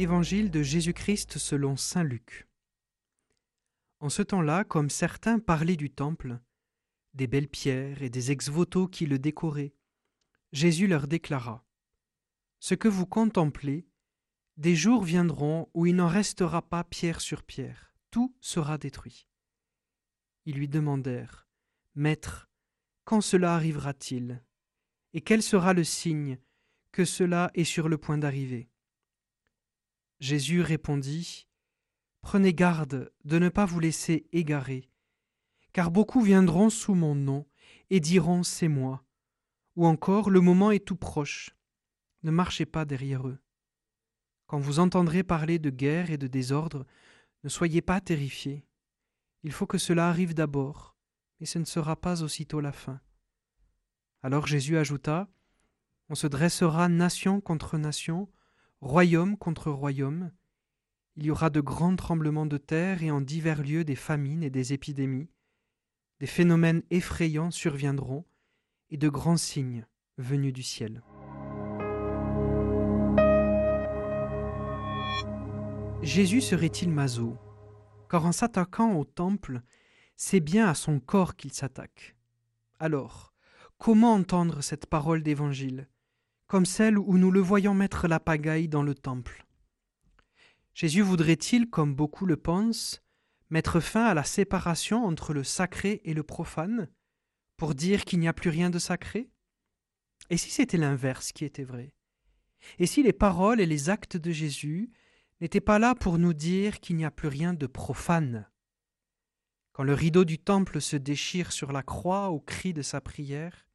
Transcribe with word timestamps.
Évangile 0.00 0.50
de 0.50 0.62
Jésus-Christ 0.62 1.36
selon 1.36 1.76
Saint 1.76 2.04
Luc. 2.04 2.48
En 3.98 4.08
ce 4.08 4.22
temps-là, 4.22 4.64
comme 4.64 4.88
certains 4.88 5.38
parlaient 5.38 5.76
du 5.76 5.90
temple, 5.90 6.40
des 7.12 7.26
belles 7.26 7.50
pierres 7.50 8.02
et 8.02 8.08
des 8.08 8.30
ex-voto 8.30 8.88
qui 8.88 9.04
le 9.04 9.18
décoraient, 9.18 9.74
Jésus 10.52 10.86
leur 10.86 11.06
déclara 11.06 11.66
Ce 12.60 12.74
que 12.74 12.88
vous 12.88 13.04
contemplez, 13.04 13.90
des 14.56 14.74
jours 14.74 15.02
viendront 15.04 15.68
où 15.74 15.84
il 15.84 15.96
n'en 15.96 16.08
restera 16.08 16.62
pas 16.62 16.82
pierre 16.82 17.20
sur 17.20 17.42
pierre, 17.42 17.92
tout 18.10 18.34
sera 18.40 18.78
détruit. 18.78 19.28
Ils 20.46 20.56
lui 20.56 20.68
demandèrent 20.68 21.46
Maître, 21.94 22.48
quand 23.04 23.20
cela 23.20 23.54
arrivera-t-il? 23.54 24.42
Et 25.12 25.20
quel 25.20 25.42
sera 25.42 25.74
le 25.74 25.84
signe 25.84 26.38
que 26.90 27.04
cela 27.04 27.50
est 27.52 27.64
sur 27.64 27.90
le 27.90 27.98
point 27.98 28.16
d'arriver? 28.16 28.69
Jésus 30.20 30.60
répondit 30.60 31.48
Prenez 32.20 32.52
garde 32.52 33.10
de 33.24 33.38
ne 33.38 33.48
pas 33.48 33.64
vous 33.64 33.80
laisser 33.80 34.26
égarer, 34.32 34.90
car 35.72 35.90
beaucoup 35.90 36.20
viendront 36.20 36.68
sous 36.68 36.94
mon 36.94 37.14
nom 37.14 37.46
et 37.88 38.00
diront 38.00 38.42
C'est 38.42 38.68
moi, 38.68 39.02
ou 39.76 39.86
encore 39.86 40.28
Le 40.28 40.42
moment 40.42 40.70
est 40.70 40.84
tout 40.84 40.96
proche. 40.96 41.56
Ne 42.22 42.30
marchez 42.30 42.66
pas 42.66 42.84
derrière 42.84 43.26
eux. 43.26 43.38
Quand 44.46 44.58
vous 44.58 44.78
entendrez 44.78 45.22
parler 45.22 45.58
de 45.58 45.70
guerre 45.70 46.10
et 46.10 46.18
de 46.18 46.26
désordre, 46.26 46.86
ne 47.42 47.48
soyez 47.48 47.80
pas 47.80 48.02
terrifiés. 48.02 48.66
Il 49.42 49.52
faut 49.52 49.66
que 49.66 49.78
cela 49.78 50.10
arrive 50.10 50.34
d'abord, 50.34 50.96
mais 51.38 51.46
ce 51.46 51.58
ne 51.58 51.64
sera 51.64 51.96
pas 51.96 52.22
aussitôt 52.22 52.60
la 52.60 52.72
fin. 52.72 53.00
Alors 54.22 54.46
Jésus 54.46 54.76
ajouta 54.76 55.30
On 56.10 56.14
se 56.14 56.26
dressera 56.26 56.90
nation 56.90 57.40
contre 57.40 57.78
nation, 57.78 58.28
royaume 58.80 59.36
contre 59.36 59.70
royaume. 59.70 60.30
Il 61.16 61.26
y 61.26 61.30
aura 61.30 61.50
de 61.50 61.60
grands 61.60 61.96
tremblements 61.96 62.46
de 62.46 62.56
terre 62.56 63.02
et 63.02 63.10
en 63.10 63.20
divers 63.20 63.62
lieux 63.62 63.84
des 63.84 63.96
famines 63.96 64.42
et 64.42 64.50
des 64.50 64.72
épidémies. 64.72 65.28
Des 66.18 66.26
phénomènes 66.26 66.82
effrayants 66.90 67.50
surviendront 67.50 68.24
et 68.88 68.96
de 68.96 69.08
grands 69.08 69.36
signes 69.36 69.86
venus 70.16 70.52
du 70.52 70.62
ciel. 70.62 71.02
Jésus 76.02 76.40
serait-il 76.40 76.90
maso? 76.90 77.36
Car 78.08 78.24
en 78.24 78.32
s'attaquant 78.32 78.94
au 78.94 79.04
temple, 79.04 79.60
c'est 80.16 80.40
bien 80.40 80.66
à 80.66 80.74
son 80.74 81.00
corps 81.00 81.36
qu'il 81.36 81.52
s'attaque. 81.52 82.16
Alors, 82.78 83.34
comment 83.76 84.14
entendre 84.14 84.62
cette 84.62 84.86
parole 84.86 85.22
d'évangile? 85.22 85.86
Comme 86.50 86.66
celle 86.66 86.98
où 86.98 87.16
nous 87.16 87.30
le 87.30 87.38
voyons 87.38 87.74
mettre 87.74 88.08
la 88.08 88.18
pagaille 88.18 88.66
dans 88.66 88.82
le 88.82 88.96
temple. 88.96 89.46
Jésus 90.74 91.00
voudrait-il, 91.00 91.70
comme 91.70 91.94
beaucoup 91.94 92.26
le 92.26 92.36
pensent, 92.36 93.04
mettre 93.50 93.78
fin 93.78 94.06
à 94.06 94.14
la 94.14 94.24
séparation 94.24 95.04
entre 95.04 95.32
le 95.32 95.44
sacré 95.44 96.00
et 96.02 96.12
le 96.12 96.24
profane, 96.24 96.90
pour 97.56 97.76
dire 97.76 98.04
qu'il 98.04 98.18
n'y 98.18 98.26
a 98.26 98.32
plus 98.32 98.50
rien 98.50 98.68
de 98.68 98.80
sacré? 98.80 99.30
Et 100.28 100.36
si 100.36 100.50
c'était 100.50 100.76
l'inverse 100.76 101.30
qui 101.30 101.44
était 101.44 101.62
vrai? 101.62 101.94
Et 102.80 102.86
si 102.86 103.04
les 103.04 103.12
paroles 103.12 103.60
et 103.60 103.66
les 103.66 103.88
actes 103.88 104.16
de 104.16 104.32
Jésus 104.32 104.90
n'étaient 105.40 105.60
pas 105.60 105.78
là 105.78 105.94
pour 105.94 106.18
nous 106.18 106.34
dire 106.34 106.80
qu'il 106.80 106.96
n'y 106.96 107.04
a 107.04 107.12
plus 107.12 107.28
rien 107.28 107.54
de 107.54 107.68
profane? 107.68 108.50
Quand 109.70 109.84
le 109.84 109.94
rideau 109.94 110.24
du 110.24 110.40
temple 110.40 110.80
se 110.80 110.96
déchire 110.96 111.52
sur 111.52 111.70
la 111.70 111.84
croix 111.84 112.30
au 112.30 112.40
cri 112.40 112.72
de 112.72 112.82
sa 112.82 113.00
prière, 113.00 113.68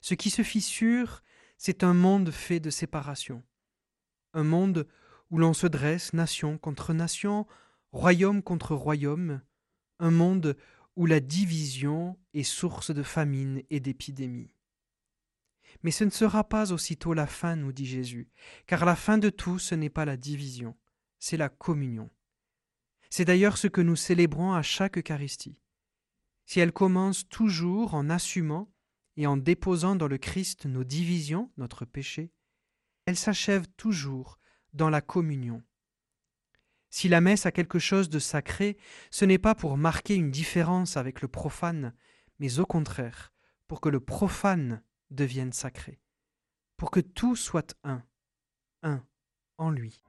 ce 0.00 0.14
qui 0.14 0.30
se 0.30 0.42
fissure 0.42 1.22
c'est 1.56 1.84
un 1.84 1.94
monde 1.94 2.30
fait 2.30 2.60
de 2.60 2.70
séparation, 2.70 3.42
un 4.32 4.44
monde 4.44 4.86
où 5.30 5.38
l'on 5.38 5.54
se 5.54 5.66
dresse 5.66 6.12
nation 6.12 6.58
contre 6.58 6.92
nation, 6.92 7.46
royaume 7.92 8.42
contre 8.42 8.74
royaume, 8.74 9.40
un 9.98 10.10
monde 10.10 10.56
où 10.96 11.06
la 11.06 11.20
division 11.20 12.18
est 12.34 12.42
source 12.42 12.92
de 12.92 13.02
famine 13.02 13.62
et 13.70 13.80
d'épidémie. 13.80 14.54
Mais 15.82 15.90
ce 15.90 16.04
ne 16.04 16.10
sera 16.10 16.44
pas 16.44 16.72
aussitôt 16.72 17.14
la 17.14 17.26
fin, 17.26 17.56
nous 17.56 17.72
dit 17.72 17.86
Jésus, 17.86 18.28
car 18.66 18.84
la 18.84 18.96
fin 18.96 19.18
de 19.18 19.30
tout, 19.30 19.58
ce 19.58 19.74
n'est 19.74 19.90
pas 19.90 20.04
la 20.04 20.16
division, 20.16 20.76
c'est 21.18 21.36
la 21.36 21.48
communion. 21.48 22.10
C'est 23.10 23.24
d'ailleurs 23.24 23.58
ce 23.58 23.68
que 23.68 23.80
nous 23.80 23.96
célébrons 23.96 24.54
à 24.54 24.62
chaque 24.62 24.98
Eucharistie. 24.98 25.58
Si 26.46 26.60
elle 26.60 26.72
commence 26.72 27.28
toujours 27.28 27.94
en 27.94 28.10
assumant 28.10 28.73
et 29.16 29.26
en 29.26 29.36
déposant 29.36 29.96
dans 29.96 30.08
le 30.08 30.18
Christ 30.18 30.66
nos 30.66 30.84
divisions, 30.84 31.50
notre 31.56 31.84
péché, 31.84 32.32
elle 33.06 33.16
s'achève 33.16 33.66
toujours 33.76 34.38
dans 34.72 34.90
la 34.90 35.00
communion. 35.00 35.62
Si 36.90 37.08
la 37.08 37.20
messe 37.20 37.46
a 37.46 37.52
quelque 37.52 37.78
chose 37.78 38.08
de 38.08 38.18
sacré, 38.18 38.76
ce 39.10 39.24
n'est 39.24 39.38
pas 39.38 39.54
pour 39.54 39.76
marquer 39.76 40.14
une 40.14 40.30
différence 40.30 40.96
avec 40.96 41.22
le 41.22 41.28
profane, 41.28 41.92
mais 42.38 42.58
au 42.60 42.66
contraire, 42.66 43.32
pour 43.66 43.80
que 43.80 43.88
le 43.88 44.00
profane 44.00 44.82
devienne 45.10 45.52
sacré, 45.52 46.00
pour 46.76 46.90
que 46.90 47.00
tout 47.00 47.36
soit 47.36 47.74
un, 47.82 48.02
un 48.82 49.04
en 49.58 49.70
lui. 49.70 50.00